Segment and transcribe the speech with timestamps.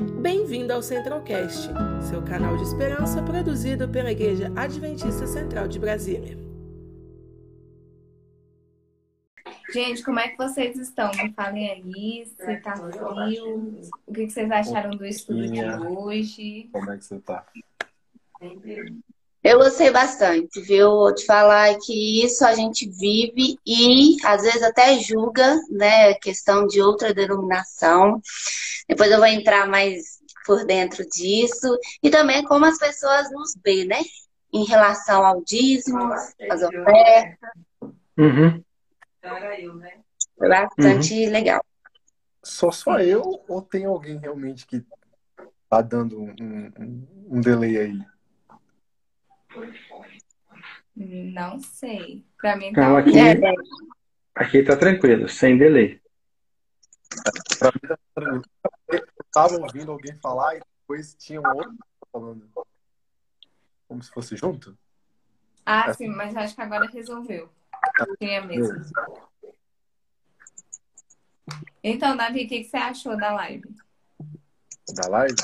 [0.00, 1.68] Bem-vindo ao Centralcast,
[2.08, 6.38] seu canal de esperança produzido pela Igreja Adventista Central de Brasília.
[9.70, 11.10] Gente, como é que vocês estão?
[11.12, 16.70] Me falem aí, se tá frio, o que vocês acharam do estudo de hoje?
[16.72, 17.46] Como é que você tá?
[19.42, 20.90] Eu gostei bastante, viu?
[20.90, 26.12] Vou te falar que isso a gente vive e às vezes até julga, né?
[26.14, 28.20] Questão de outra denominação.
[28.86, 31.78] Depois eu vou entrar mais por dentro disso.
[32.02, 34.00] E também como as pessoas nos veem, né?
[34.52, 37.50] Em relação ao dízimo, às ofertas.
[38.18, 38.62] Uhum.
[40.36, 41.30] Foi bastante Uhum.
[41.30, 41.64] legal.
[42.42, 44.84] Só só eu ou tem alguém realmente que
[45.68, 46.34] tá dando um,
[46.78, 47.98] um, um delay aí?
[50.96, 52.24] Não sei.
[52.38, 53.34] Pra mim tá Não, aqui, É,
[54.34, 56.00] aqui tá tranquilo, sem delay.
[57.58, 58.44] Pra mim tá tranquilo.
[58.88, 61.74] Eu tava ouvindo alguém falar e depois tinha um outro
[62.12, 62.50] falando.
[63.88, 64.76] Como se fosse junto?
[65.64, 67.50] Ah, sim, mas acho que agora resolveu.
[68.18, 68.74] Tinha mesmo.
[71.82, 73.74] Então, Davi, o que você achou da live?
[74.94, 75.34] da live?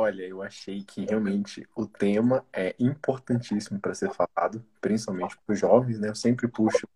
[0.00, 5.58] Olha, eu achei que realmente o tema é importantíssimo para ser falado, principalmente para os
[5.58, 6.08] jovens, né?
[6.08, 6.88] Eu sempre puxo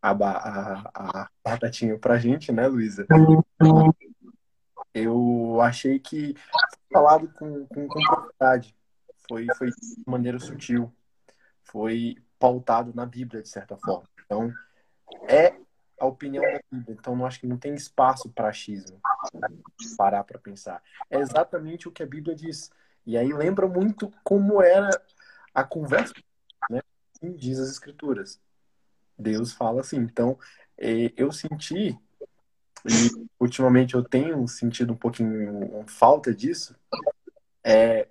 [0.00, 3.06] a, a, a batatinha pra gente, né, Luísa?
[4.94, 8.74] Eu achei que foi falado com, com, com propriedade,
[9.28, 10.90] foi, foi de maneira sutil,
[11.62, 14.08] foi pautado na Bíblia, de certa forma.
[14.24, 14.50] Então,
[15.28, 15.60] é
[15.98, 19.00] a opinião da Bíblia, então não acho que não tem espaço para achismo
[19.96, 20.82] parar para pensar.
[21.10, 22.70] É exatamente o que a Bíblia diz.
[23.04, 24.90] E aí lembra muito como era
[25.54, 26.14] a conversa,
[26.70, 26.82] né?
[27.14, 28.40] Assim diz as Escrituras.
[29.18, 29.96] Deus fala assim.
[29.96, 30.38] Então,
[30.76, 31.98] eh, eu senti,
[32.84, 36.76] e ultimamente eu tenho sentido um pouquinho falta disso,
[37.64, 38.08] é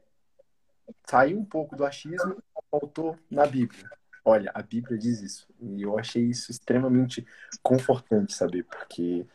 [1.07, 3.89] sair um pouco do achismo faltou na Bíblia.
[4.27, 5.47] Olha, a Bíblia diz isso.
[5.61, 7.25] E eu achei isso extremamente
[7.61, 9.25] confortante, saber, porque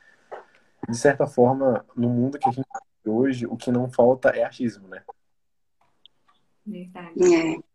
[0.89, 2.67] de certa forma, no mundo que a gente
[3.05, 5.03] vive hoje, o que não falta é achismo, né?
[6.67, 7.35] Verdade.
[7.35, 7.71] É.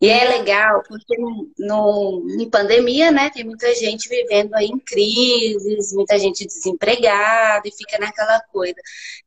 [0.00, 1.16] E é legal, porque
[1.58, 7.72] no, em pandemia, né, tem muita gente vivendo aí em crises, muita gente desempregada e
[7.72, 8.74] fica naquela coisa.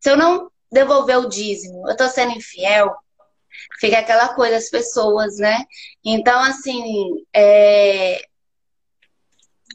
[0.02, 2.94] Se eu não devolver o dízimo, eu tô sendo infiel,
[3.80, 5.64] fica aquela coisa, as pessoas, né?
[6.04, 8.22] Então, assim, é,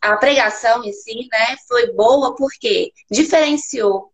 [0.03, 4.12] a pregação em si, né, foi boa porque diferenciou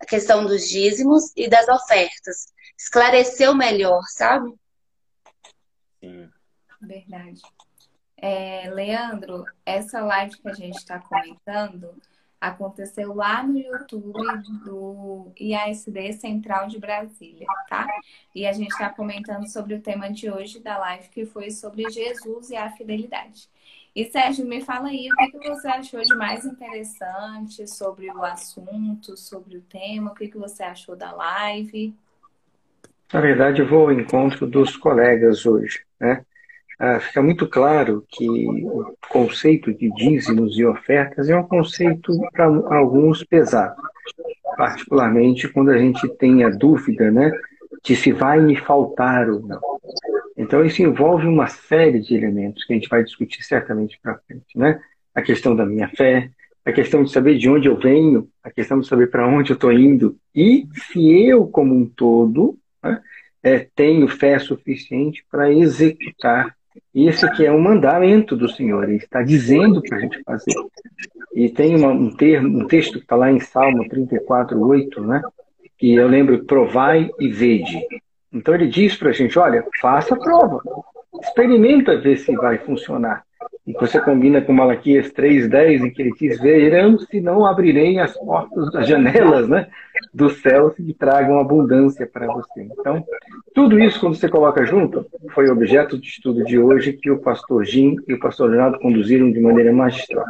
[0.00, 2.52] a questão dos dízimos e das ofertas.
[2.78, 4.54] Esclareceu melhor, sabe?
[6.00, 6.30] Sim.
[6.80, 7.40] Verdade.
[8.16, 12.00] É, Leandro, essa live que a gente está comentando
[12.40, 14.12] aconteceu lá no YouTube
[14.64, 17.86] do IASD Central de Brasília, tá?
[18.34, 21.90] E a gente está comentando sobre o tema de hoje da live, que foi sobre
[21.90, 23.48] Jesus e a fidelidade.
[23.94, 28.22] E Sérgio, me fala aí, o que, que você achou de mais interessante sobre o
[28.22, 30.12] assunto, sobre o tema?
[30.12, 31.92] O que, que você achou da live?
[33.12, 36.24] Na verdade, eu vou ao encontro dos colegas hoje, né?
[36.78, 42.44] Ah, fica muito claro que o conceito de dízimos e ofertas é um conceito para
[42.44, 43.82] alguns pesado,
[44.56, 47.32] particularmente quando a gente tem a dúvida, né,
[47.82, 49.60] de se vai me faltar ou não.
[50.36, 54.56] Então, isso envolve uma série de elementos que a gente vai discutir certamente para frente,
[54.56, 54.80] né?
[55.12, 56.30] A questão da minha fé,
[56.64, 59.54] a questão de saber de onde eu venho, a questão de saber para onde eu
[59.54, 63.00] estou indo e se eu, como um todo, né,
[63.42, 66.57] é, tenho fé suficiente para executar
[66.94, 70.54] esse que é um mandamento do Senhor, Ele está dizendo para a gente fazer.
[71.34, 75.22] E tem uma, um, termo, um texto que está lá em Salmo 34, 8, né?
[75.78, 77.80] que eu lembro, provai e vede.
[78.32, 80.60] Então ele diz para a gente, olha, faça a prova,
[81.22, 83.24] experimenta ver se vai funcionar.
[83.66, 88.16] E você combina com Malaquias 3,10, em que ele diz, verão se não abrirei as
[88.16, 89.68] portas, as janelas né,
[90.12, 92.62] do céu que tragam abundância para você.
[92.62, 93.04] Então,
[93.54, 97.64] tudo isso, quando você coloca junto, foi objeto de estudo de hoje que o pastor
[97.64, 100.24] Jim e o pastor Leonardo conduziram de maneira magistral.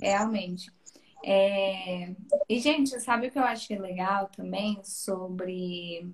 [0.00, 0.72] Realmente.
[1.24, 2.10] É...
[2.48, 6.08] E, gente, sabe o que eu achei legal também sobre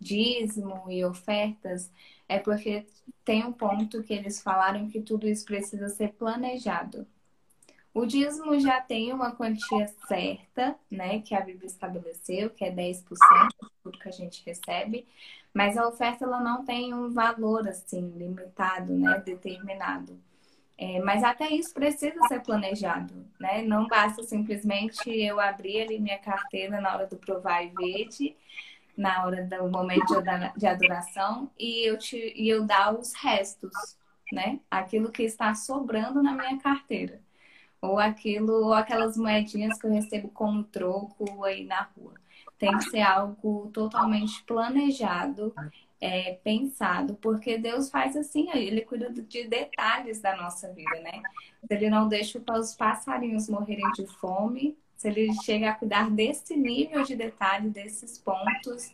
[0.00, 1.90] dízimo e ofertas?
[2.30, 2.86] É porque
[3.24, 7.04] tem um ponto que eles falaram que tudo isso precisa ser planejado.
[7.92, 13.02] O dízimo já tem uma quantia certa, né, que a Bíblia estabeleceu, que é 10%
[13.02, 15.08] de tudo que a gente recebe,
[15.52, 20.16] mas a oferta ela não tem um valor assim limitado, né, determinado.
[20.78, 23.60] É, mas até isso precisa ser planejado, né?
[23.62, 28.36] Não basta simplesmente eu abrir ali minha carteira na hora do provar e verde,
[29.00, 30.22] na hora do momento
[30.56, 33.72] de adoração e eu, te, e eu dar os restos,
[34.30, 34.60] né?
[34.70, 37.18] Aquilo que está sobrando na minha carteira.
[37.80, 42.12] Ou aquilo, ou aquelas moedinhas que eu recebo como troco aí na rua.
[42.58, 45.54] Tem que ser algo totalmente planejado
[45.98, 51.22] é, pensado, porque Deus faz assim, Ele cuida de detalhes da nossa vida, né?
[51.70, 57.02] Ele não deixa os passarinhos morrerem de fome, se Ele chega a cuidar desse nível
[57.04, 58.92] de detalhe, desses pontos,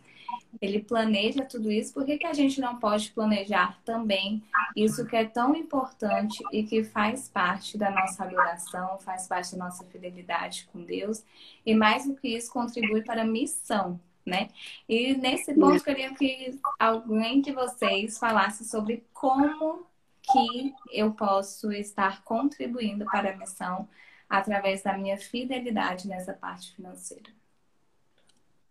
[0.63, 4.41] Ele planeja tudo isso, por que, que a gente não pode planejar também
[4.77, 9.65] isso que é tão importante e que faz parte da nossa adoração, faz parte da
[9.65, 11.25] nossa fidelidade com Deus,
[11.65, 14.49] e mais do que isso, contribui para a missão né?
[14.89, 19.87] E nesse ponto, queria que alguém de vocês falasse sobre como
[20.21, 23.89] que eu posso estar contribuindo para a missão
[24.29, 27.31] através da minha fidelidade nessa parte financeira.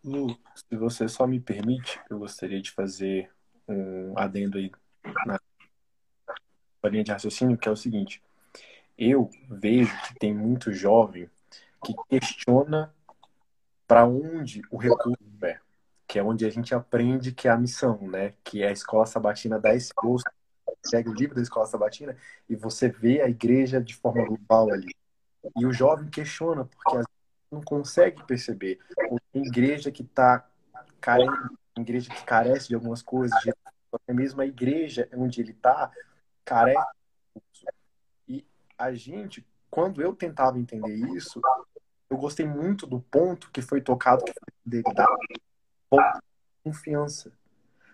[0.03, 3.31] Lu, se você só me permite, eu gostaria de fazer
[3.67, 4.71] um adendo aí
[5.25, 5.39] na
[6.89, 8.21] linha de raciocínio, que é o seguinte.
[8.97, 11.29] Eu vejo que tem muito jovem
[11.83, 12.93] que questiona
[13.87, 15.59] para onde o recurso é,
[16.07, 18.33] que é onde a gente aprende que é a missão, né?
[18.43, 20.23] Que é a escola sabatina da esposa.
[20.83, 22.15] Segue o livro da escola sabatina
[22.47, 24.93] e você vê a igreja de forma global ali.
[25.55, 27.09] E o jovem questiona porque às vezes
[27.51, 28.79] não consegue perceber.
[29.09, 30.47] Ou tem igreja que está
[30.99, 31.31] carente,
[31.77, 33.37] igreja que carece de algumas coisas,
[33.91, 35.91] até mesmo a igreja onde ele está
[36.43, 36.85] carece.
[38.27, 38.45] E
[38.77, 41.41] a gente, quando eu tentava entender isso,
[42.09, 46.19] eu gostei muito do ponto que foi tocado, que foi dele da
[46.63, 47.31] confiança.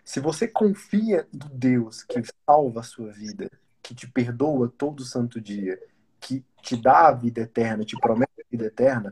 [0.04, 3.50] Se você confia no Deus que salva a sua vida,
[3.82, 5.80] que te perdoa todo santo dia,
[6.20, 9.12] que te dá a vida eterna, te promete a vida eterna,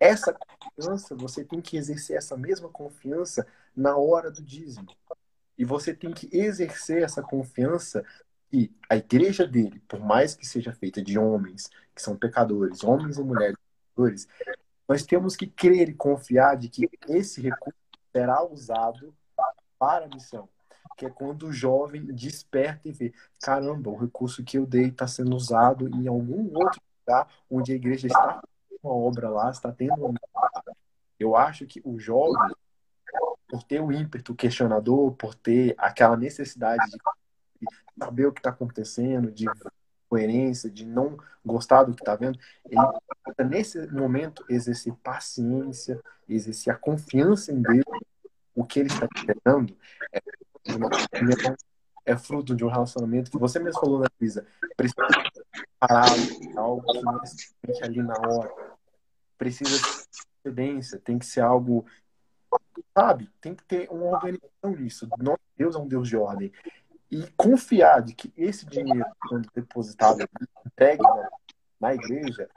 [0.00, 3.46] essa confiança, você tem que exercer essa mesma confiança
[3.76, 4.88] na hora do dízimo.
[5.56, 8.04] E você tem que exercer essa confiança
[8.50, 13.18] que a igreja dele, por mais que seja feita de homens que são pecadores, homens
[13.18, 13.56] e mulheres
[13.94, 14.28] pecadores,
[14.88, 17.78] nós temos que crer e confiar de que esse recurso
[18.12, 19.14] será usado
[19.78, 20.48] para a missão.
[20.96, 25.06] Que é quando o jovem desperta e vê: caramba, o recurso que eu dei está
[25.06, 28.42] sendo usado em algum outro lugar onde a igreja está
[28.82, 30.20] uma obra lá, está tendo uma.
[31.18, 32.54] Eu acho que o jovem,
[33.48, 37.66] por ter o ímpeto questionador, por ter aquela necessidade de
[37.98, 39.46] saber o que está acontecendo, de
[40.08, 42.38] coerência, de não gostar do que está vendo,
[42.68, 47.84] ele nesse momento exercer paciência, exercer a confiança em Deus,
[48.54, 49.76] o que ele está esperando
[50.12, 50.22] é,
[52.06, 54.46] é fruto de um relacionamento que você mesmo falou, né, Lisa?
[54.76, 55.06] Precisa
[55.78, 56.06] parar
[56.56, 58.52] algo que não é ali na hora.
[59.38, 59.78] Precisa
[60.42, 61.86] cedência, tem que ser algo
[62.96, 63.30] sabe?
[63.40, 65.08] Tem que ter uma organização nisso.
[65.56, 66.52] Deus é um Deus de ordem
[67.10, 70.24] e confiar de que esse dinheiro, quando depositado,
[70.66, 71.30] entregue na,
[71.80, 72.48] na igreja,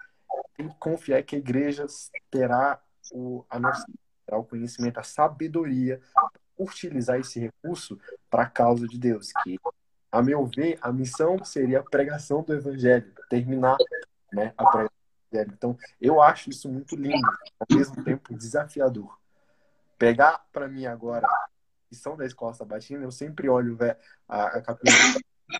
[0.55, 1.85] tem que confiar que a igreja
[2.29, 2.81] terá
[3.11, 3.85] o, a nossa,
[4.25, 6.01] terá o conhecimento, a sabedoria
[6.57, 7.99] utilizar esse recurso
[8.29, 9.31] para a causa de Deus.
[9.43, 9.59] Que,
[10.11, 13.77] a meu ver, a missão seria a pregação do evangelho, terminar
[14.31, 15.53] né, a pregação do evangelho.
[15.57, 17.27] Então, eu acho isso muito lindo,
[17.59, 19.17] ao mesmo tempo desafiador.
[19.97, 21.27] Pegar para mim agora
[21.89, 23.77] que são da escola sabatina, eu sempre olho
[24.27, 24.95] a, a capela.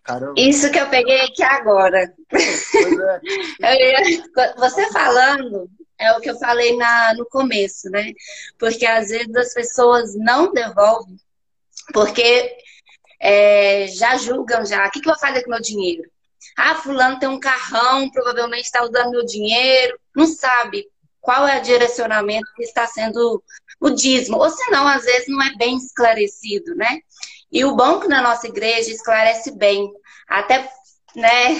[0.04, 0.34] Caramba.
[0.38, 2.14] Isso que eu peguei aqui agora.
[3.62, 4.02] É.
[4.60, 5.70] você falando,
[6.00, 8.14] é o que eu falei na, no começo, né?
[8.58, 11.18] Porque às vezes as pessoas não devolvem,
[11.94, 12.56] porque
[13.20, 14.86] é, já julgam já.
[14.86, 16.04] O que, que eu vou fazer com meu dinheiro?
[16.56, 20.00] Ah, fulano tem um carrão, provavelmente está usando meu dinheiro.
[20.16, 20.88] Não sabe
[21.20, 23.44] qual é o direcionamento que está sendo
[23.80, 27.00] o dízimo, ou senão, às vezes, não é bem esclarecido, né?
[27.52, 29.92] E o que na nossa igreja esclarece bem,
[30.28, 30.70] até,
[31.18, 31.60] né,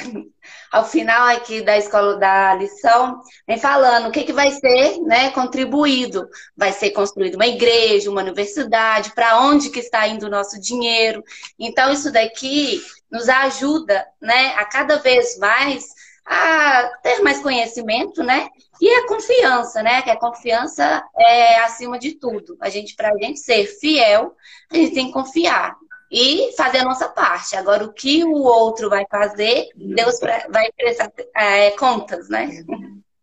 [0.72, 5.32] ao final aqui da escola da lição, vem falando o que, que vai ser, né,
[5.32, 6.30] contribuído.
[6.56, 11.24] Vai ser construída uma igreja, uma universidade, para onde que está indo o nosso dinheiro.
[11.58, 15.88] Então, isso daqui nos ajuda, né, a cada vez mais
[16.24, 18.50] a ter mais conhecimento, né?
[18.82, 20.02] E a confiança, né?
[20.02, 22.58] Que a confiança é acima de tudo.
[22.60, 24.36] A gente, para a gente ser fiel,
[24.70, 25.74] a gente tem que confiar
[26.12, 27.56] e fazer a nossa parte.
[27.56, 32.50] Agora, o que o outro vai fazer, Deus vai prestar é, contas, né?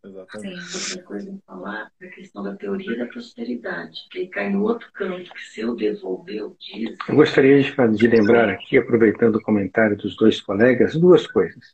[0.03, 0.89] Exatamente.
[0.89, 4.87] Outra coisa em falar é a questão da teoria da prosperidade, que cai no outro
[4.93, 6.97] campo, que se eu devolver o dízimo...
[7.09, 11.73] Eu gostaria de, de lembrar aqui, aproveitando o comentário dos dois colegas, duas coisas.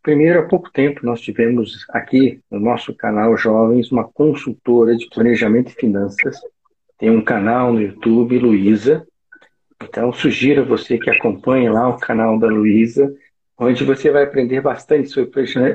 [0.00, 5.70] Primeiro, há pouco tempo, nós tivemos aqui no nosso canal Jovens uma consultora de planejamento
[5.70, 6.38] e finanças.
[6.96, 9.04] Tem um canal no YouTube, Luísa.
[9.82, 13.14] Então, sugiro a você que acompanhe lá o canal da Luísa,
[13.58, 15.30] onde você vai aprender bastante sobre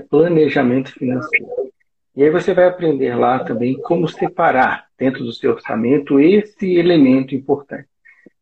[0.10, 1.48] planejamento financeiro.
[2.16, 7.34] E aí você vai aprender lá também como separar dentro do seu orçamento esse elemento
[7.34, 7.88] importante.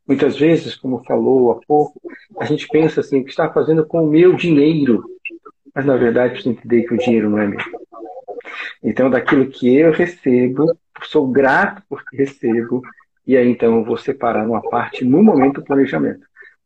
[0.08, 2.01] Muitas vezes, como falou há pouco,
[2.39, 5.06] a gente pensa assim, o que está fazendo com o meu dinheiro?
[5.74, 7.60] Mas na verdade precisa entender que o dinheiro não é meu.
[8.84, 10.66] Então, daquilo que eu recebo,
[11.04, 12.82] sou grato porque recebo,
[13.29, 16.25] e aí então eu vou separar uma parte no momento do planejamento.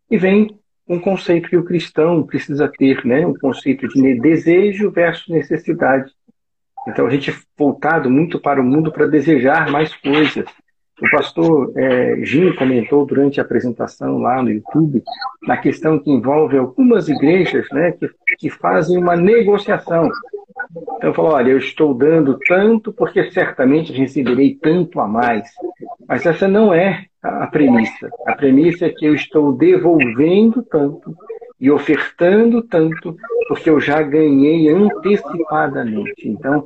[0.09, 3.27] E vem um conceito que o cristão precisa ter, né?
[3.27, 6.09] um conceito de desejo versus necessidade.
[6.87, 10.45] Então a gente é voltado muito para o mundo para desejar mais coisas.
[11.01, 15.03] O pastor é, Jim comentou durante a apresentação lá no YouTube
[15.45, 20.09] na questão que envolve algumas igrejas né, que, que fazem uma negociação.
[20.97, 25.49] Então falou, olha, eu estou dando tanto porque certamente receberei tanto a mais.
[26.07, 28.09] Mas essa não é a premissa.
[28.27, 31.15] A premissa é que eu estou devolvendo tanto
[31.59, 33.15] e ofertando tanto
[33.47, 36.27] porque eu já ganhei antecipadamente.
[36.27, 36.65] Então,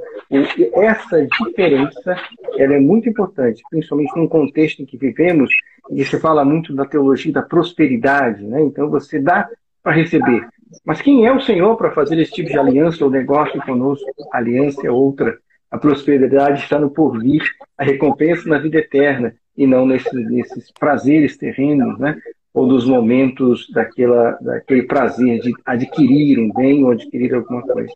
[0.74, 2.15] essa diferença
[2.58, 5.50] ela é muito importante, principalmente num contexto em que vivemos,
[5.91, 8.62] e se fala muito da teologia da prosperidade, né?
[8.62, 9.48] Então, você dá
[9.82, 10.48] para receber.
[10.84, 14.06] Mas quem é o Senhor para fazer esse tipo de aliança ou negócio conosco?
[14.34, 15.38] Aliança é outra.
[15.70, 17.44] A prosperidade está no porvir,
[17.78, 22.20] a recompensa na vida eterna e não nesses, nesses prazeres terrenos, né?
[22.58, 27.94] ou dos momentos daquela, daquele prazer de adquirir um bem ou adquirir alguma coisa.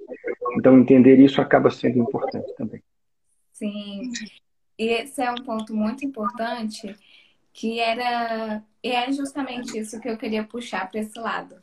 [0.55, 2.79] Então, entender isso acaba sendo importante também.
[3.51, 4.11] Sim,
[4.77, 6.95] esse é um ponto muito importante
[7.53, 11.55] que era e é justamente isso que eu queria puxar para esse lado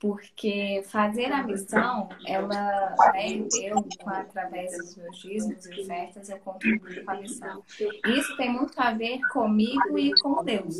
[0.00, 7.04] porque fazer a missão, ela, né, eu, através dos meus dízimos e ofertas, eu contribuo
[7.04, 7.62] com a missão.
[8.06, 10.76] Isso tem muito a ver comigo e com Deus.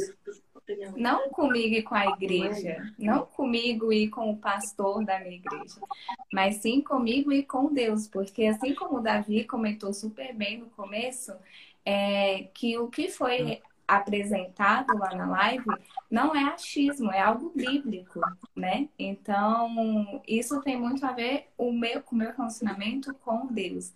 [0.96, 5.80] Não comigo e com a igreja, não comigo e com o pastor da minha igreja,
[6.32, 10.70] mas sim comigo e com Deus, porque assim como o Davi comentou super bem no
[10.70, 11.32] começo,
[11.84, 13.60] é, que o que foi
[13.96, 15.64] apresentado lá na live
[16.10, 18.20] não é achismo, é algo bíblico,
[18.54, 18.88] né?
[18.98, 23.92] Então, isso tem muito a ver o meu, com o meu relacionamento com Deus.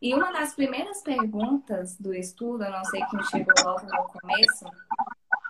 [0.00, 4.66] E uma das primeiras perguntas do estudo, eu não sei quem chegou logo no começo,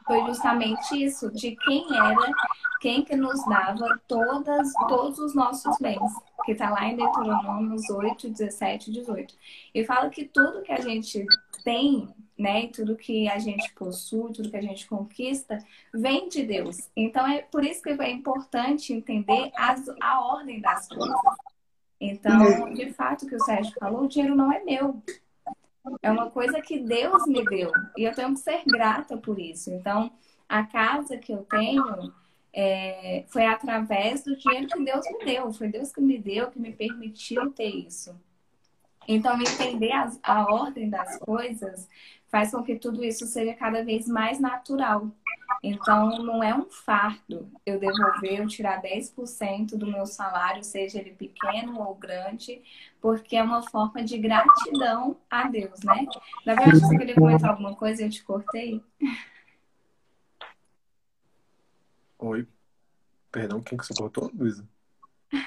[0.07, 2.33] foi justamente isso, de quem era,
[2.81, 6.13] quem que nos dava todas, todos os nossos bens,
[6.45, 9.35] que está lá em Deuteronômios 8, 17 e 18.
[9.75, 11.25] E fala que tudo que a gente
[11.65, 12.09] tem,
[12.39, 15.59] né, tudo que a gente possui, tudo que a gente conquista,
[15.93, 16.91] vem de Deus.
[16.97, 21.17] Então é por isso que é importante entender as, a ordem das coisas.
[22.01, 25.01] Então, de fato, o que o Sérgio falou, o dinheiro não é meu.
[26.03, 29.71] É uma coisa que Deus me deu e eu tenho que ser grata por isso.
[29.71, 30.11] Então,
[30.49, 32.13] a casa que eu tenho
[32.53, 35.53] é, foi através do dinheiro que Deus me deu.
[35.53, 38.15] Foi Deus que me deu, que me permitiu ter isso.
[39.07, 41.89] Então, entender as, a ordem das coisas
[42.33, 45.07] faz com que tudo isso seja cada vez mais natural.
[45.63, 51.11] Então, não é um fardo eu devolver, eu tirar 10% do meu salário, seja ele
[51.11, 52.63] pequeno ou grande,
[53.03, 56.07] porque é uma forma de gratidão a Deus, né?
[56.47, 58.83] Na verdade, você queria comentar alguma coisa e eu te cortei?
[62.19, 62.49] Oi.
[63.31, 64.67] Perdão, quem que você cortou, Luísa?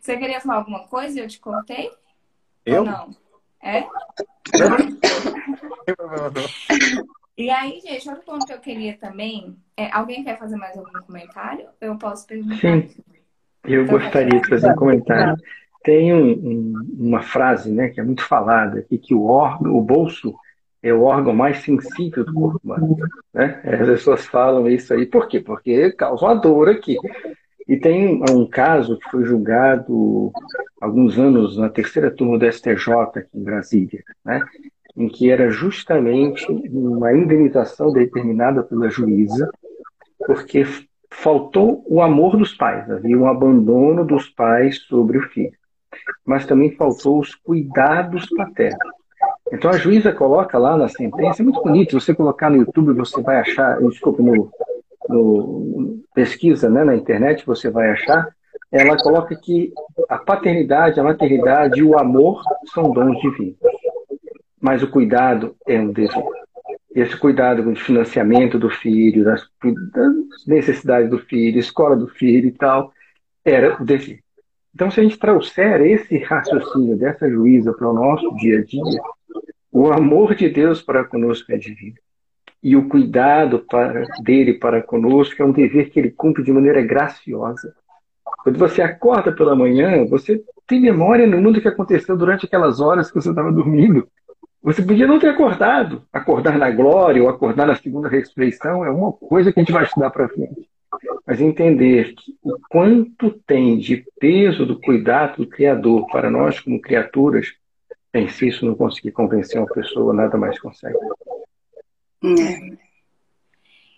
[0.00, 1.90] Você queria falar alguma coisa e eu te cortei?
[2.64, 2.80] Eu?
[2.80, 3.29] Ou não?
[3.62, 3.84] É?
[7.36, 9.56] e aí, gente, outro ponto que eu queria também.
[9.76, 11.66] É, alguém quer fazer mais algum comentário?
[11.80, 12.56] Eu posso perguntar.
[12.56, 12.88] Sim,
[13.64, 15.36] eu então, gostaria de fazer um comentário.
[15.82, 19.80] Tem um, um, uma frase né, que é muito falada aqui, que o, órgão, o
[19.80, 20.34] bolso
[20.82, 22.96] é o órgão mais sensível do corpo humano.
[23.32, 23.60] Né?
[23.64, 25.06] As pessoas falam isso aí.
[25.06, 25.40] Por quê?
[25.40, 26.96] Porque causa uma dor aqui.
[27.70, 30.32] E tem um caso que foi julgado
[30.80, 34.40] alguns anos na terceira turma do STJ aqui em Brasília, né?
[34.96, 39.48] em que era justamente uma indenização determinada pela juíza,
[40.26, 40.64] porque
[41.12, 45.56] faltou o amor dos pais, havia um abandono dos pais sobre o filho,
[46.26, 48.90] mas também faltou os cuidados paternos.
[49.52, 53.22] Então a juíza coloca lá na sentença, é muito bonito, você colocar no YouTube você
[53.22, 54.50] vai achar, desculpa, no,
[55.10, 58.28] no, pesquisa né, na internet, você vai achar,
[58.70, 59.72] ela coloca que
[60.08, 63.56] a paternidade, a maternidade e o amor são dons divinos.
[64.60, 66.24] Mas o cuidado é um dever.
[66.94, 69.46] Esse cuidado com o financiamento do filho, das,
[69.92, 70.12] das
[70.46, 72.92] necessidades do filho, escola do filho e tal,
[73.44, 74.20] era o dever.
[74.74, 79.02] Então, se a gente trouxer esse raciocínio dessa juíza para o nosso dia a dia,
[79.72, 81.96] o amor de Deus para conosco é divino.
[82.62, 86.82] E o cuidado para, dele para conosco é um dever que ele cumpre de maneira
[86.82, 87.74] graciosa.
[88.42, 93.08] Quando você acorda pela manhã, você tem memória no mundo que aconteceu durante aquelas horas
[93.10, 94.06] que você estava dormindo.
[94.62, 96.02] Você podia não ter acordado.
[96.12, 99.84] Acordar na glória ou acordar na segunda ressurreição é uma coisa que a gente vai
[99.84, 100.68] estudar para frente.
[101.26, 106.80] Mas entender que o quanto tem de peso do cuidado do Criador para nós como
[106.80, 107.54] criaturas,
[108.12, 110.98] em si isso não conseguir convencer uma pessoa, nada mais consegue.
[112.22, 112.90] É.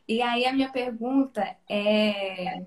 [0.06, 2.66] E aí a minha pergunta é,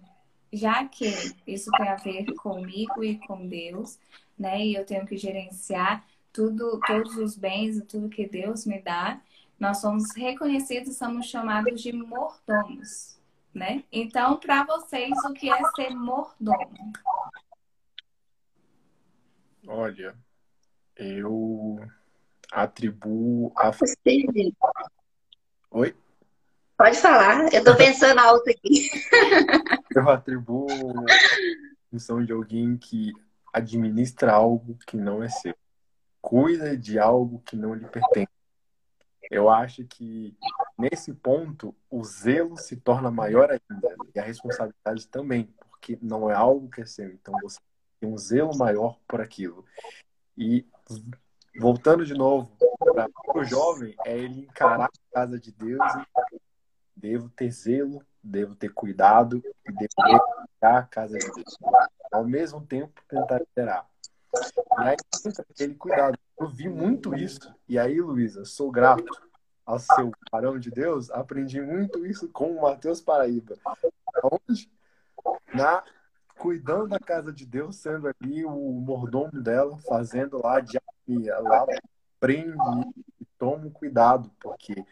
[0.51, 1.05] já que
[1.45, 3.99] isso tem a ver comigo e com Deus,
[4.37, 4.65] né?
[4.65, 9.21] E eu tenho que gerenciar tudo, todos os bens e tudo que Deus me dá,
[9.59, 13.17] nós somos reconhecidos, somos chamados de mordomos,
[13.53, 13.83] né?
[13.91, 16.93] Então, para vocês, o que é ser mordomo?
[19.67, 20.15] Olha,
[20.95, 21.79] eu
[22.51, 23.71] atribuo a.
[25.75, 25.93] Oi?
[26.77, 28.89] Pode falar, eu tô pensando alto aqui.
[29.93, 33.11] eu atribuo a função de alguém que
[33.51, 35.53] administra algo que não é seu
[36.21, 38.31] cuida de algo que não lhe pertence.
[39.29, 40.33] Eu acho que
[40.77, 46.33] nesse ponto o zelo se torna maior ainda e a responsabilidade também, porque não é
[46.33, 47.11] algo que é seu.
[47.11, 47.59] Então você
[47.99, 49.65] tem um zelo maior por aquilo.
[50.37, 50.65] E
[51.59, 55.81] voltando de novo para o jovem, é ele encarar a casa de Deus
[56.31, 56.39] e
[56.95, 61.57] devo ter zelo, devo ter cuidado e devo liderar a casa de Deus.
[62.11, 63.87] Ao mesmo tempo tentar liderar.
[64.79, 64.95] E aí
[65.51, 66.17] aquele cuidado.
[66.37, 67.53] Eu vi muito isso.
[67.67, 69.05] E aí, Luísa, sou grato
[69.65, 71.09] ao seu parão de Deus.
[71.09, 73.55] Aprendi muito isso com o Matheus Paraíba.
[74.23, 74.69] Onde?
[75.53, 75.83] Na
[76.37, 80.59] cuidando da casa de Deus, sendo ali o mordomo dela, fazendo lá
[81.07, 81.65] diarria, lá
[82.19, 82.57] prende
[83.19, 84.85] e toma cuidado, porque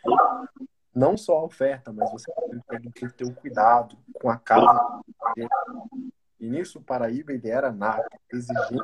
[0.93, 2.31] não só a oferta, mas você
[2.67, 5.01] tem que ter um cuidado com a casa.
[6.39, 8.83] E nisso o Paraíba ele era nato, exigente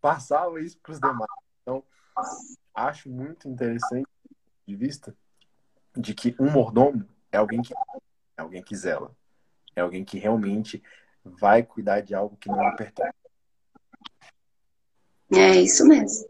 [0.00, 1.30] passava isso para os demais.
[1.62, 1.84] Então,
[2.74, 4.08] acho muito interessante
[4.66, 5.14] de vista
[5.96, 9.14] de que um mordomo é alguém que é alguém que zela,
[9.76, 10.82] é alguém que realmente
[11.24, 13.19] vai cuidar de algo que não lhe pertence.
[15.32, 16.26] É isso mesmo.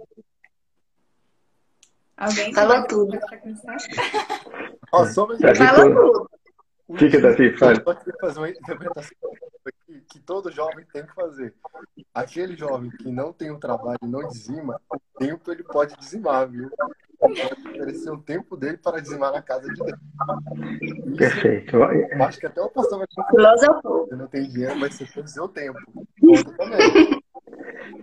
[2.17, 3.19] Alguém Falou tudo.
[4.93, 6.31] Ó, só Falou tudo.
[6.99, 7.73] Fica daqui, fala.
[7.75, 9.17] Eu queria fazer uma interpretação
[10.09, 11.55] que todo jovem tem que fazer.
[12.13, 15.97] Aquele jovem que não tem o um trabalho e não dizima, o tempo ele pode
[15.97, 16.69] dizimar, viu?
[17.23, 21.17] Ele pode oferecer o tempo dele para dizimar na casa de Deus.
[21.17, 21.77] Perfeito.
[21.77, 23.07] Eu acho que até o pastor vai.
[23.33, 25.79] Você não tem dinheiro, mas você tem o seu tempo.
[26.21, 27.20] Conta também.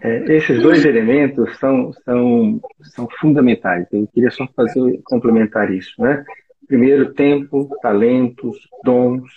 [0.02, 3.88] É, esses dois elementos são, são, são fundamentais.
[3.92, 6.24] Eu queria só fazer complementar isso, né?
[6.68, 9.32] Primeiro, tempo, talentos, dons.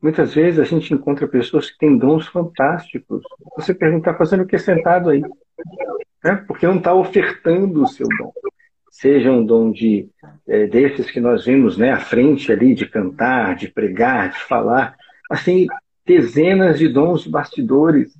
[0.00, 3.22] Muitas vezes a gente encontra pessoas que têm dons fantásticos.
[3.56, 5.22] Você pergunta, está fazendo o que sentado aí?
[6.22, 6.44] Né?
[6.46, 8.32] Porque não está ofertando o seu dom.
[8.90, 10.08] Seja um dom de
[10.46, 14.94] é, desses que nós vimos né, à frente ali, de cantar, de pregar, de falar.
[15.28, 15.66] Assim,
[16.06, 18.14] dezenas de dons bastidores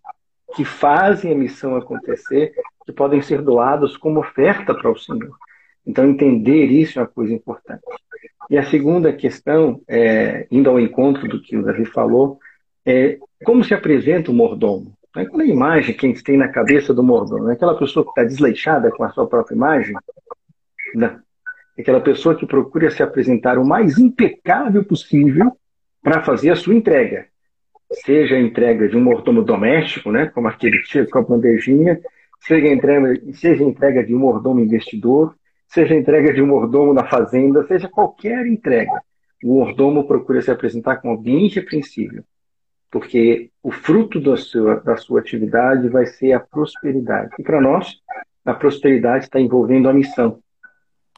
[0.55, 2.53] que fazem a missão acontecer,
[2.85, 5.37] que podem ser doados como oferta para o Senhor.
[5.87, 7.83] Então, entender isso é uma coisa importante.
[8.51, 12.39] E a segunda questão, é, indo ao encontro do que o Davi falou,
[12.85, 14.93] é como se apresenta o mordomo.
[15.17, 17.51] É qual é a imagem que a gente tem na cabeça do mordomo?
[17.51, 19.95] É aquela pessoa que está desleixada com a sua própria imagem?
[20.95, 21.21] Não.
[21.77, 25.57] É aquela pessoa que procura se apresentar o mais impecável possível
[26.03, 27.27] para fazer a sua entrega.
[28.03, 32.01] Seja a entrega de um mordomo doméstico, né, como aquele que chega com a bandejinha,
[32.41, 35.35] seja entrega, seja entrega de um mordomo investidor,
[35.69, 39.01] seja entrega de um mordomo na fazenda, seja qualquer entrega,
[39.43, 42.25] o mordomo procura se apresentar como alguém irrepreensível,
[42.91, 47.31] porque o fruto da sua, da sua atividade vai ser a prosperidade.
[47.39, 47.95] E para nós,
[48.45, 50.39] a prosperidade está envolvendo a missão.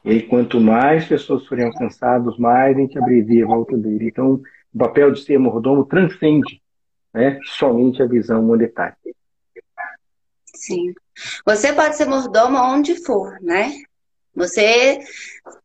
[0.03, 4.07] E quanto mais pessoas forem alcançadas, mais a gente abrevia a volta dele.
[4.07, 4.41] Então,
[4.73, 6.61] o papel de ser mordomo transcende
[7.17, 8.95] né, somente a visão monetária.
[10.55, 10.93] Sim.
[11.43, 13.73] Você pode ser mordomo onde for, né?
[14.35, 14.99] Você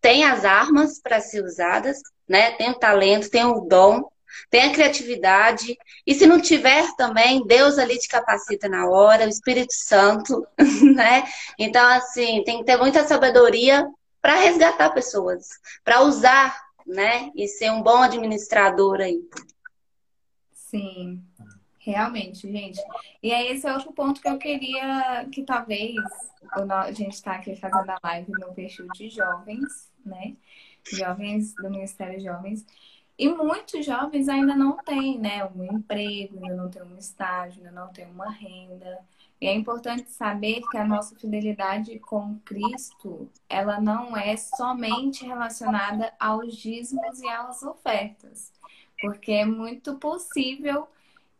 [0.00, 2.52] tem as armas para ser usadas, né?
[2.52, 4.10] Tem o talento, tem o dom,
[4.48, 5.76] tem a criatividade.
[6.06, 10.46] E se não tiver também, Deus ali te capacita na hora, o Espírito Santo,
[10.96, 11.24] né?
[11.58, 13.86] Então, assim, tem que ter muita sabedoria
[14.22, 15.48] para resgatar pessoas,
[15.84, 17.30] para usar, né?
[17.36, 19.20] E ser um bom administrador aí.
[20.54, 21.22] Sim.
[21.84, 22.80] Realmente, gente.
[23.20, 25.96] E aí, esse é outro ponto que eu queria que talvez
[26.52, 30.36] a gente está aqui fazendo a live no perfil de jovens, né?
[30.92, 32.64] Jovens do Ministério de Jovens.
[33.18, 37.72] E muitos jovens ainda não têm, né, um emprego, ainda não têm um estágio, ainda
[37.72, 39.00] não têm uma renda.
[39.40, 46.12] E é importante saber que a nossa fidelidade com Cristo, ela não é somente relacionada
[46.18, 48.52] aos dízimos e às ofertas,
[49.00, 50.88] porque é muito possível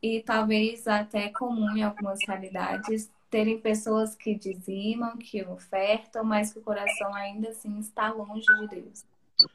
[0.03, 6.59] e talvez até comum em algumas realidades terem pessoas que dizimam, que ofertam, mas que
[6.59, 9.07] o coração ainda assim está longe de Deus,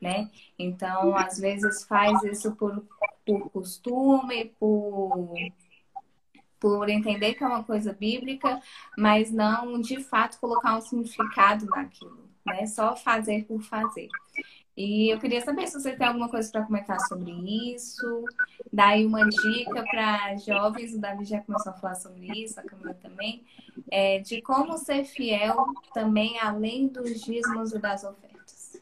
[0.02, 0.32] né?
[0.58, 2.84] Então, às vezes faz isso por,
[3.26, 5.36] por costume, por
[6.60, 8.60] por entender que é uma coisa bíblica,
[8.98, 12.66] mas não de fato colocar um significado naquilo, né?
[12.66, 14.08] Só fazer por fazer.
[14.78, 17.32] E eu queria saber se você tem alguma coisa para comentar sobre
[17.74, 18.24] isso.
[18.72, 22.94] Daí uma dica para jovens, o Davi já começou a falar sobre isso, a Camila
[22.94, 23.44] também,
[23.90, 28.80] é, de como ser fiel também além dos dízimos e das ofertas.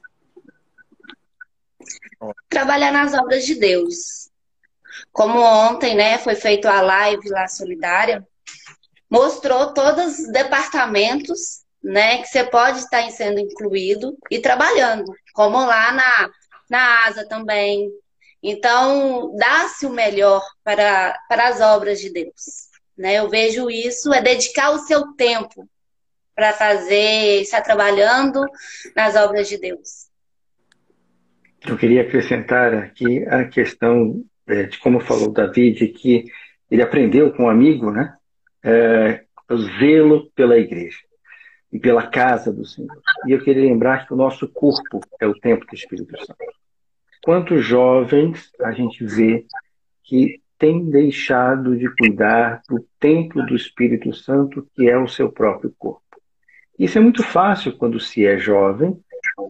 [2.49, 4.29] Trabalhar nas obras de Deus.
[5.13, 8.27] Como ontem, né, foi feita a live lá solidária,
[9.10, 15.91] mostrou todos os departamentos né, que você pode estar sendo incluído e trabalhando, como lá
[15.91, 16.30] na,
[16.69, 17.91] na ASA também.
[18.41, 22.69] Então, dá-se o melhor para, para as obras de Deus.
[22.98, 23.15] Né?
[23.15, 25.67] Eu vejo isso, é dedicar o seu tempo
[26.34, 28.45] para fazer, estar trabalhando
[28.95, 30.08] nas obras de Deus.
[31.67, 36.26] Eu queria acrescentar aqui a questão é, de como falou o David, que
[36.69, 38.15] ele aprendeu com um amigo, né?
[38.63, 41.00] É, o zelo pela igreja
[41.75, 42.97] e pela casa do Senhor.
[43.27, 46.38] E eu queria lembrar que o nosso corpo é o templo do Espírito Santo.
[47.21, 49.45] Quantos jovens a gente vê
[50.01, 55.73] que têm deixado de cuidar do templo do Espírito Santo, que é o seu próprio
[55.77, 56.01] corpo?
[56.79, 58.97] Isso é muito fácil quando se é jovem.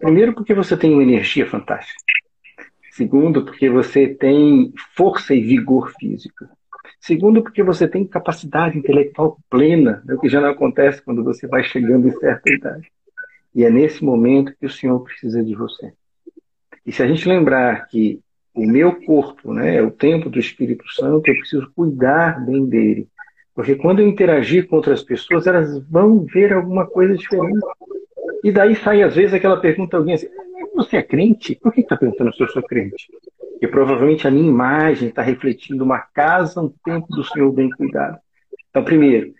[0.00, 2.02] Primeiro, porque você tem uma energia fantástica.
[2.90, 6.44] Segundo, porque você tem força e vigor físico.
[7.00, 11.46] Segundo, porque você tem capacidade intelectual plena, né, o que já não acontece quando você
[11.46, 12.90] vai chegando em certa idade.
[13.54, 15.92] E é nesse momento que o Senhor precisa de você.
[16.84, 18.20] E se a gente lembrar que
[18.54, 23.08] o meu corpo né, é o templo do Espírito Santo, eu preciso cuidar bem dele.
[23.54, 27.66] Porque quando eu interagir com outras pessoas, elas vão ver alguma coisa diferente.
[28.44, 30.28] E daí sai, às vezes, aquela pergunta alguém assim,
[30.74, 31.54] você é crente?
[31.56, 33.08] Por que está perguntando se eu sou crente?
[33.60, 38.18] E provavelmente a minha imagem está refletindo uma casa, um tempo do Senhor bem cuidado.
[38.68, 39.32] Então, primeiro,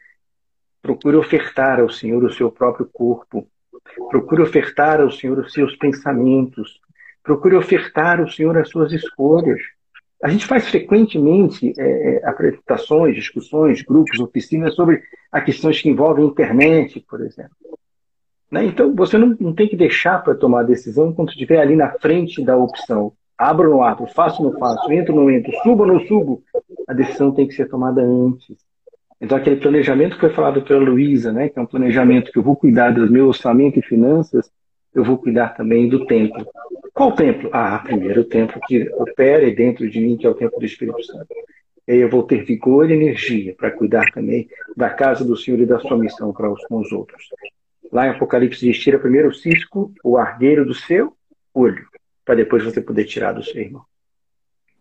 [0.81, 3.47] procure ofertar ao Senhor o seu próprio corpo.
[4.11, 6.81] Procure ofertar ao Senhor os seus pensamentos.
[7.23, 9.61] Procure ofertar ao Senhor as suas escolhas.
[10.23, 16.25] A gente faz frequentemente é, é apresentações, discussões, grupos, oficinas sobre as questões que envolvem
[16.25, 17.57] a internet, por exemplo.
[18.51, 18.65] Né?
[18.65, 21.91] Então, você não, não tem que deixar para tomar a decisão quando estiver ali na
[21.99, 26.43] frente da opção abro não abro, faço não faço, entro não entro, subo não subo,
[26.89, 28.57] a decisão tem que ser tomada antes.
[29.21, 32.43] Então, aquele planejamento que foi falado pela Luísa, né, que é um planejamento que eu
[32.43, 34.51] vou cuidar do meu orçamento e finanças,
[34.95, 36.47] eu vou cuidar também do templo.
[36.93, 37.51] Qual templo?
[37.53, 41.03] Ah, primeiro o templo que opera dentro de mim, que é o templo do Espírito
[41.05, 41.29] Santo.
[41.87, 45.61] E aí eu vou ter vigor e energia para cuidar também da casa do Senhor
[45.61, 47.29] e da sua missão para os com os outros.
[47.93, 51.13] Lá em Apocalipse diz: tira primeiro o cisco, o argueiro do seu
[51.55, 51.87] olho
[52.27, 53.87] para depois você poder tirar do seu irmão.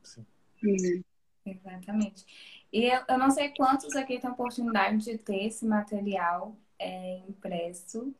[0.01, 1.03] Sim.
[1.45, 2.25] Exatamente.
[2.73, 7.19] E eu, eu, não sei quantos aqui têm a oportunidade de ter esse material é,
[7.29, 8.13] impresso,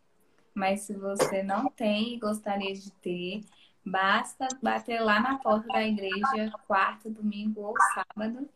[0.53, 3.43] mas se você não tem e gostaria de ter,
[3.83, 8.47] basta bater lá na porta da igreja quarta, domingo ou sábado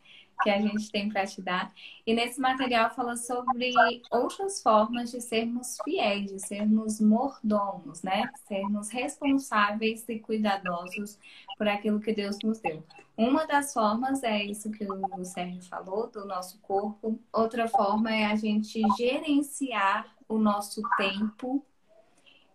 [0.41, 1.73] que a gente tem para te dar.
[2.06, 3.71] E nesse material fala sobre
[4.12, 8.30] outras formas de sermos fiéis, de sermos mordomos, né?
[8.47, 11.17] Sermos responsáveis e cuidadosos
[11.58, 12.84] por aquilo que Deus nos deu.
[13.17, 17.19] Uma das formas é isso que o Sérgio falou, do nosso corpo.
[17.34, 21.65] Outra forma é a gente gerenciar o nosso tempo.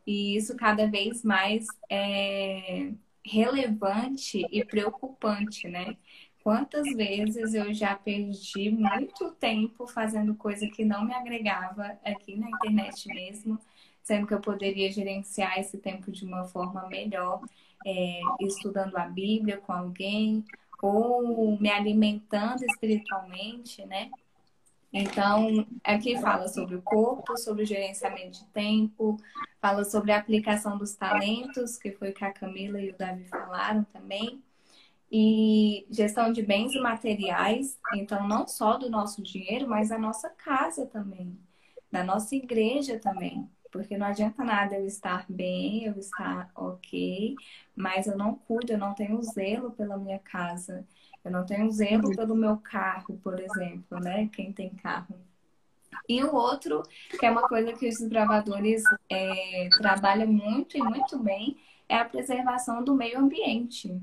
[0.07, 2.93] E isso cada vez mais é
[3.25, 5.97] relevante e preocupante, né?
[6.45, 12.51] Quantas vezes eu já perdi muito tempo fazendo coisa que não me agregava aqui na
[12.51, 13.59] internet mesmo,
[14.03, 17.41] sendo que eu poderia gerenciar esse tempo de uma forma melhor,
[17.87, 20.45] é, estudando a Bíblia com alguém,
[20.83, 24.11] ou me alimentando espiritualmente, né?
[24.93, 29.17] Então, aqui fala sobre o corpo, sobre o gerenciamento de tempo,
[29.63, 33.25] fala sobre a aplicação dos talentos, que foi o que a Camila e o Davi
[33.25, 34.43] falaram também
[35.17, 40.29] e gestão de bens e materiais, então não só do nosso dinheiro, mas da nossa
[40.29, 41.39] casa também,
[41.89, 43.49] da nossa igreja também.
[43.71, 47.37] Porque não adianta nada eu estar bem, eu estar ok,
[47.77, 50.85] mas eu não cuido, eu não tenho zelo pela minha casa,
[51.25, 54.29] eu não tenho zelo pelo meu carro, por exemplo, né?
[54.33, 55.15] Quem tem carro.
[56.09, 56.83] E o outro,
[57.21, 61.57] que é uma coisa que os desbravadores é, trabalham muito e muito bem,
[61.89, 64.03] é a preservação do meio ambiente.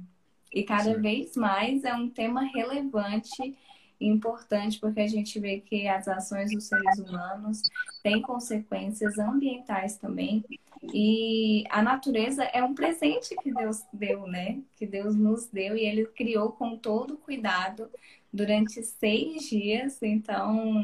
[0.52, 1.02] E cada Sim.
[1.02, 3.56] vez mais é um tema relevante
[4.00, 7.62] e importante, porque a gente vê que as ações dos seres humanos
[8.04, 10.44] têm consequências ambientais também.
[10.92, 14.60] E a natureza é um presente que Deus deu, né?
[14.76, 17.88] Que Deus nos deu e Ele criou com todo cuidado
[18.34, 20.02] durante seis dias.
[20.02, 20.84] Então,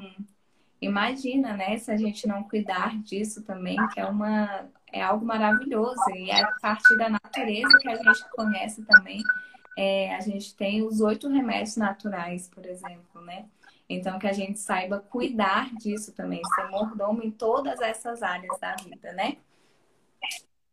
[0.80, 1.77] imagina, né?
[1.80, 6.41] Se a gente não cuidar disso também, que é uma é algo maravilhoso e é
[6.41, 9.21] a partir da natureza que a gente conhece também
[9.78, 13.46] é, a gente tem os oito remédios naturais, por exemplo, né?
[13.88, 18.76] Então, que a gente saiba cuidar disso também, ser mordomo em todas essas áreas da
[18.76, 19.38] vida, né?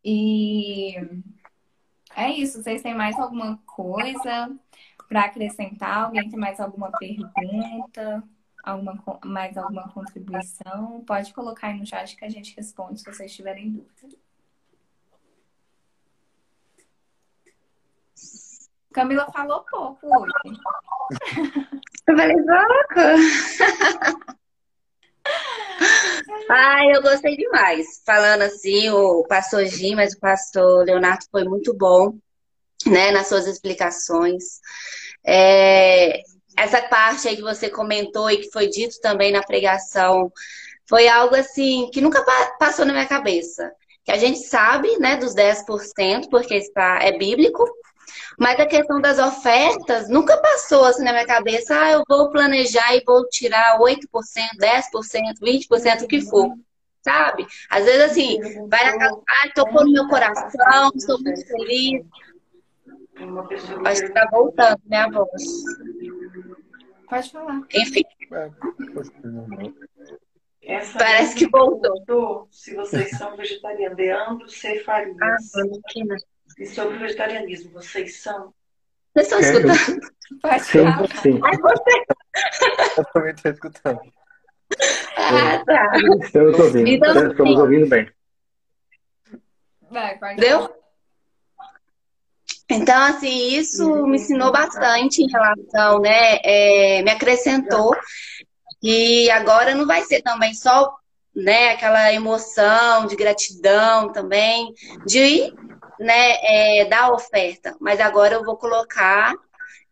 [0.03, 0.95] E
[2.15, 2.63] é isso.
[2.63, 4.51] Vocês têm mais alguma coisa
[5.07, 6.05] para acrescentar?
[6.05, 8.23] Alguém tem mais alguma pergunta?
[8.63, 11.03] Alguma, mais alguma contribuição?
[11.05, 14.17] Pode colocar aí no chat que a gente responde se vocês tiverem dúvida.
[18.95, 20.31] Camila falou pouco hoje.
[22.07, 23.01] Eu falei pouco.
[26.49, 28.01] Ai, eu gostei demais.
[28.05, 32.17] Falando assim, o pastor Gim, mas o pastor Leonardo foi muito bom,
[32.85, 34.61] né, nas suas explicações.
[35.25, 36.21] É,
[36.57, 40.31] essa parte aí que você comentou e que foi dito também na pregação,
[40.87, 42.23] foi algo assim que nunca
[42.57, 43.69] passou na minha cabeça.
[44.05, 47.65] Que a gente sabe, né, dos 10%, porque está, é bíblico,
[48.37, 52.95] mas a questão das ofertas nunca passou assim na minha cabeça, ah, eu vou planejar
[52.95, 53.99] e vou tirar 8%,
[54.59, 56.53] 10%, 20%, o que for.
[57.01, 57.45] Sabe?
[57.69, 62.03] Às vezes assim, vai na casa, ah, tocou no meu coração, estou muito feliz.
[63.85, 65.43] Acho que tá voltando minha voz.
[67.07, 67.61] Pode falar.
[67.73, 68.03] Enfim.
[70.61, 72.47] Essa Parece que voltou.
[72.49, 75.15] Se vocês são vegetarianos, Leandro Cefarias.
[75.21, 75.37] Ah,
[76.57, 78.53] e sobre o vegetarianismo, vocês são?
[79.13, 79.99] Vocês estão escutando?
[80.41, 80.85] Pode Sim,
[81.21, 81.39] sim.
[81.43, 82.05] Ai, você...
[82.97, 83.99] Eu também estou escutando.
[85.17, 85.91] Ah, tá.
[86.21, 86.87] Estamos ouvindo.
[86.87, 87.61] Então, Estamos sim.
[87.61, 88.09] ouvindo bem.
[89.89, 90.69] Vai, pode Deu?
[92.69, 96.39] Então, assim, isso me ensinou bastante em relação, né?
[96.43, 97.95] é, me acrescentou.
[98.81, 100.95] E agora não vai ser também só
[101.35, 104.73] né, aquela emoção de gratidão também,
[105.05, 105.53] de
[105.99, 107.75] né, é, dar oferta.
[107.79, 109.33] Mas agora eu vou colocar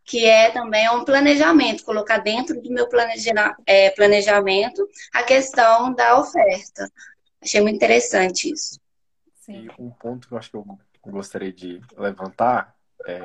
[0.06, 6.20] que é também um planejamento, colocar dentro do meu planeja- é, planejamento a questão da
[6.20, 6.92] oferta.
[7.42, 8.80] Achei muito interessante isso.
[9.36, 9.68] Sim.
[9.68, 10.66] E um ponto que eu acho que eu
[11.06, 13.24] gostaria de levantar é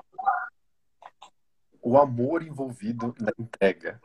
[1.80, 4.00] o amor envolvido na entrega.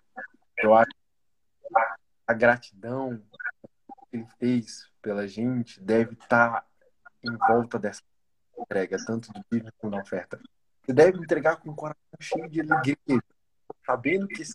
[0.58, 1.74] Eu acho que
[2.28, 3.22] a gratidão
[4.10, 6.66] que ele fez pela gente deve estar
[7.24, 8.02] em volta dessa
[8.64, 10.40] entrega, tanto do dízimo como da oferta.
[10.84, 13.24] Você deve entregar com o coração cheio de alegria,
[13.86, 14.54] sabendo que esse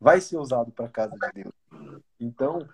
[0.00, 1.54] vai ser usado para a casa de Deus.
[2.18, 2.68] Então,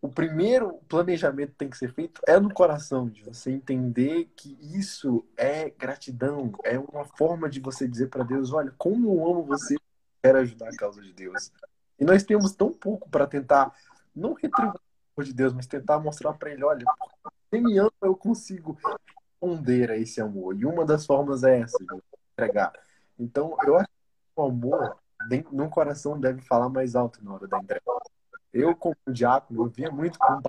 [0.00, 4.58] o primeiro planejamento que tem que ser feito é no coração, de você entender que
[4.60, 9.44] isso é gratidão, é uma forma de você dizer para Deus, olha, como eu amo
[9.44, 9.76] você,
[10.22, 11.50] quero ajudar a causa de Deus.
[11.98, 13.72] E nós temos tão pouco para tentar
[14.14, 16.84] não retribuir o amor de Deus, mas tentar mostrar para ele, olha,
[17.50, 18.76] se me ama, eu consigo
[19.44, 20.56] responder a esse amor.
[20.58, 21.86] E uma das formas é essa, de
[22.32, 22.72] entregar.
[23.18, 23.92] Então, eu acho que
[24.36, 24.96] o amor
[25.52, 27.82] no coração deve falar mais alto na hora da entrega.
[28.52, 30.40] Eu, como diácono, eu via muito com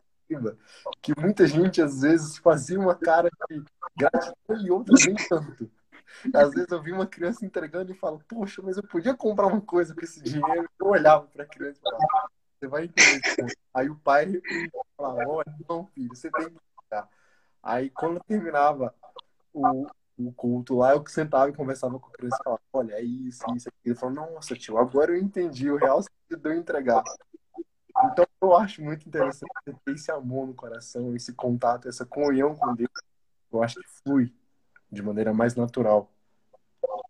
[1.02, 3.64] que muita gente, às vezes, fazia uma cara de
[3.96, 5.70] gratidão e outras nem tanto.
[6.34, 9.62] Às vezes eu vi uma criança entregando e falo, poxa, mas eu podia comprar uma
[9.62, 10.68] coisa com esse dinheiro.
[10.80, 13.22] Eu olhava para a criança e falava, você vai entender.
[13.46, 14.42] isso." Aí o pai
[14.98, 17.10] falava, olha, não, filho, você tem que entregar.
[17.66, 18.94] Aí quando terminava
[19.52, 19.88] o,
[20.20, 23.44] o culto lá, eu sentava e conversava com a criança e falava, olha, é isso,
[23.56, 23.82] isso, aquilo.
[23.84, 27.04] Ele falou, nossa, tio, agora eu entendi o real sentido de eu entregar.
[28.06, 29.50] Então eu acho muito interessante
[29.84, 32.92] ter esse amor no coração, esse contato, essa comunhão com Deus.
[33.52, 34.32] Eu acho que flui
[34.92, 36.12] de maneira mais natural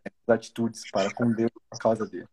[0.06, 2.30] essas atitudes para com Deus por causa dele.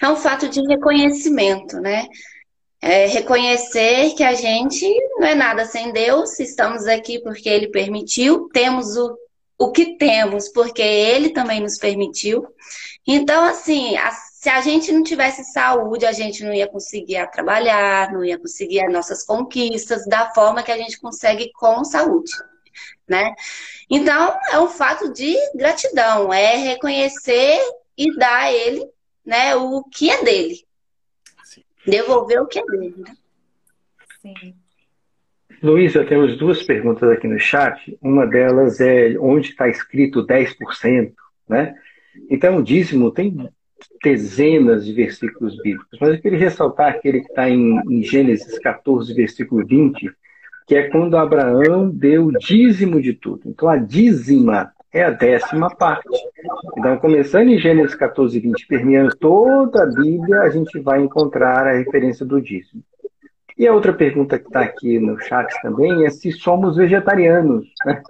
[0.00, 2.06] É um fato de reconhecimento, né?
[2.80, 4.86] É reconhecer que a gente
[5.16, 9.16] não é nada sem Deus, estamos aqui porque Ele permitiu, temos o
[9.58, 12.46] o que temos, porque Ele também nos permitiu.
[13.06, 18.12] Então, assim, a, se a gente não tivesse saúde, a gente não ia conseguir trabalhar,
[18.12, 22.30] não ia conseguir as nossas conquistas da forma que a gente consegue com saúde,
[23.08, 23.34] né?
[23.90, 27.58] Então, é um fato de gratidão, é reconhecer
[27.96, 28.88] e dar a Ele,
[29.26, 30.67] né, o que é dele.
[31.90, 33.14] Devolver o que é dele, né?
[34.20, 34.54] Sim.
[35.62, 37.98] Luísa, temos duas perguntas aqui no chat.
[38.00, 41.12] Uma delas é onde está escrito 10%,
[41.48, 41.74] né?
[42.30, 43.48] Então, o dízimo tem
[44.02, 49.12] dezenas de versículos bíblicos, mas eu queria ressaltar aquele que está em, em, Gênesis 14,
[49.14, 50.10] versículo 20,
[50.66, 53.42] que é quando Abraão deu o dízimo de tudo.
[53.46, 56.08] Então, a dízima é a décima parte.
[56.76, 61.76] Então, começando em Gênesis 14, 20, permeando toda a Bíblia, a gente vai encontrar a
[61.76, 62.82] referência do dízimo.
[63.56, 67.66] E a outra pergunta que está aqui no chat também é se somos vegetarianos.
[67.84, 68.02] Né?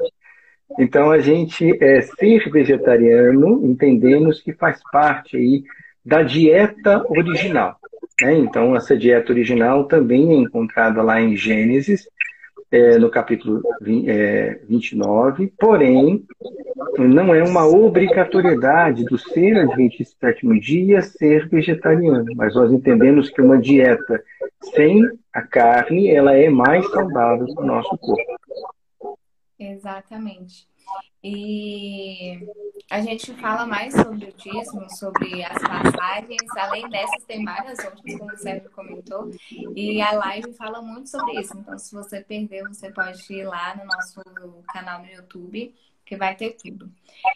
[0.79, 5.65] Então, a gente é, ser vegetariano, entendemos que faz parte aí
[6.05, 7.77] da dieta original.
[8.21, 8.35] Né?
[8.35, 12.07] Então, essa dieta original também é encontrada lá em Gênesis,
[12.71, 16.25] é, no capítulo 20, é, 29, porém,
[16.99, 23.41] não é uma obrigatoriedade do ser adventista sétimo dia ser vegetariano, mas nós entendemos que
[23.41, 24.23] uma dieta
[24.75, 25.03] sem
[25.33, 28.39] a carne, ela é mais saudável para o nosso corpo.
[29.59, 30.68] Exatamente.
[31.23, 32.39] E
[32.91, 38.19] a gente fala mais sobre o dízimo, sobre as passagens, além dessas, tem várias outras,
[38.19, 39.31] como o Sérgio comentou,
[39.75, 41.57] e a live fala muito sobre isso.
[41.59, 44.23] Então, se você perdeu, você pode ir lá no nosso
[44.69, 45.75] canal no YouTube,
[46.05, 46.91] que vai ter tudo.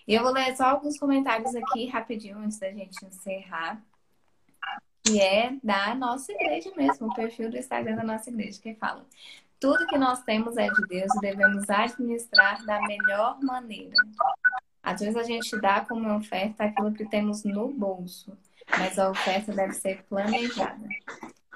[0.07, 3.83] E eu vou ler só alguns comentários aqui rapidinho antes da gente encerrar
[5.05, 9.05] que é da nossa igreja mesmo, o perfil do Instagram da nossa igreja, que fala:
[9.63, 13.95] tudo que nós temos é de Deus e devemos administrar da melhor maneira.
[14.83, 18.37] Às vezes a gente dá como oferta aquilo que temos no bolso,
[18.77, 20.89] mas a oferta deve ser planejada.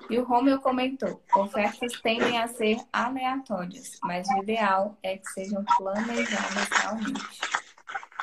[0.09, 5.65] E o Romeu comentou: ofertas tendem a ser aleatórias, mas o ideal é que sejam
[5.77, 7.41] planejadas realmente.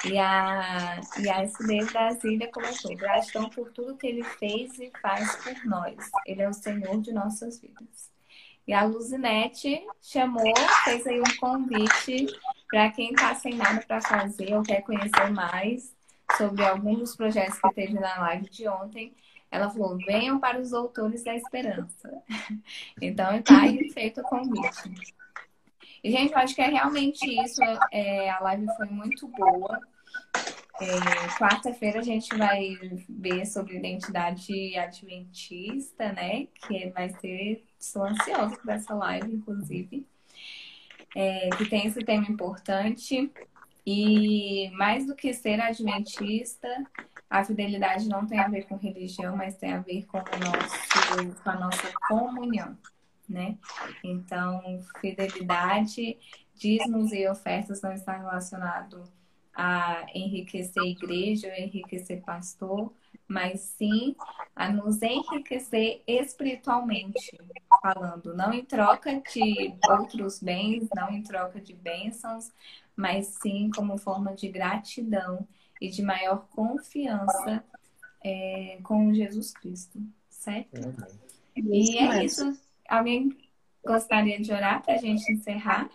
[0.05, 5.35] E a, e a SD Brasília colocou: gratidão por tudo que ele fez e faz
[5.43, 5.97] por nós.
[6.25, 8.12] Ele é o Senhor de nossas vidas.
[8.67, 10.53] E a Luzinete chamou,
[10.85, 12.27] fez aí um convite
[12.69, 15.93] para quem está sem nada para fazer ou quer conhecer mais
[16.37, 19.13] sobre algum dos projetos que teve na live de ontem.
[19.51, 22.09] Ela falou: venham para os doutores da esperança.
[23.01, 24.91] Então, está aí feito o convite.
[26.03, 27.61] E, gente, eu acho que é realmente isso.
[27.91, 29.79] É, a live foi muito boa.
[30.81, 36.47] É, Quarta-feira a gente vai ver sobre identidade adventista, né?
[36.67, 37.63] Que vai ser.
[37.79, 40.07] Estou ansiosa por essa live, inclusive.
[41.15, 43.31] É, que tem esse tema importante.
[43.85, 46.67] E mais do que ser adventista,
[47.29, 51.49] a fidelidade não tem a ver com religião, mas tem a ver com, nosso, com
[51.49, 52.77] a nossa comunhão,
[53.27, 53.57] né?
[54.03, 56.17] Então, fidelidade,
[56.55, 59.03] dízimos e ofertas não está relacionado
[59.53, 62.91] a enriquecer a igreja, a enriquecer pastor,
[63.27, 64.15] mas sim
[64.55, 67.37] a nos enriquecer espiritualmente,
[67.81, 72.51] falando, não em troca de outros bens, não em troca de bênçãos,
[72.95, 75.47] mas sim como forma de gratidão
[75.81, 77.63] e de maior confiança
[78.23, 80.79] é, com Jesus Cristo, certo?
[81.55, 82.57] E é isso.
[82.87, 83.35] Alguém
[83.85, 85.89] gostaria de orar para a gente encerrar?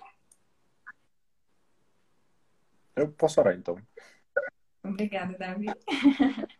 [2.98, 3.78] Eu posso orar, então.
[4.82, 5.66] Obrigada, Davi.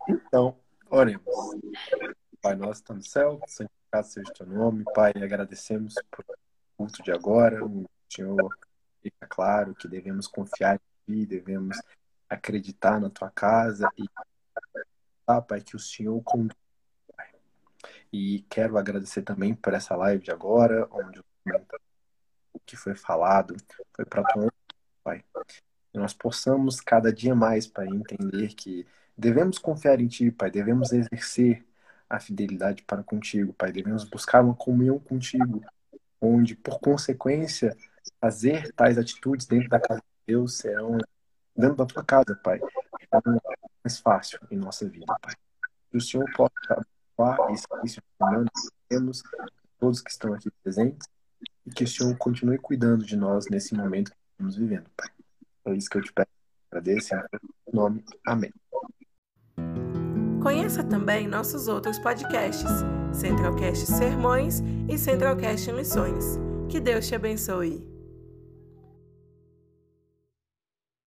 [0.09, 0.57] Então,
[0.91, 1.25] oremos.
[2.41, 4.85] Pai nosso, está no céu, santificado seja o teu nome.
[4.95, 6.25] Pai, agradecemos por
[6.77, 7.65] culto de agora.
[7.65, 8.59] O Senhor
[9.03, 11.81] fica claro que devemos confiar em Ti, devemos
[12.29, 14.05] acreditar na Tua casa e,
[15.27, 16.57] ah, Pai, que o Senhor conduz.
[18.13, 21.21] E quero agradecer também por essa live de agora, onde
[22.53, 23.57] o que foi falado
[23.95, 24.53] foi para tua
[25.03, 25.25] Pai
[25.95, 31.67] nós possamos cada dia mais, Pai, entender que devemos confiar em Ti, Pai, devemos exercer
[32.09, 35.63] a fidelidade para contigo, Pai, devemos buscar uma comunhão contigo,
[36.21, 37.77] onde, por consequência,
[38.21, 40.99] fazer tais atitudes dentro da casa de Deus serão,
[41.57, 42.61] dentro da tua casa, Pai,
[43.85, 45.35] mais fácil em nossa vida, Pai.
[45.91, 46.53] Que o Senhor possa
[47.19, 49.23] abençoar esse início de que temos,
[49.79, 51.09] todos que estão aqui presentes,
[51.67, 55.09] e que o Senhor continue cuidando de nós nesse momento que estamos vivendo, Pai.
[55.69, 56.29] É isso que eu te peço.
[56.71, 58.05] Agradeço em nome.
[58.27, 58.51] Amém.
[60.43, 62.71] Conheça também nossos outros podcasts,
[63.13, 66.39] Centralcast Sermões e Centralcast Missões.
[66.69, 67.98] Que Deus te abençoe.